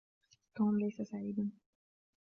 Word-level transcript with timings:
توم 0.55 0.79
ليس 0.79 1.01
سعيدا. 1.01 1.49